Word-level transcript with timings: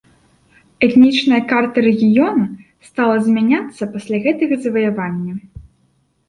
Этнічная 0.85 1.41
карта 1.51 1.83
рэгіёна 1.87 2.45
стала 2.87 3.15
змяняцца 3.27 3.83
пасля 3.93 4.17
гэтага 4.25 4.55
заваявання. 4.65 5.33